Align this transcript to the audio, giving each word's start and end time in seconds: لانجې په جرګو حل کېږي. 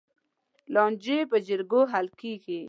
لانجې 0.73 1.19
په 1.29 1.37
جرګو 1.47 1.81
حل 1.91 2.07
کېږي. 2.21 2.59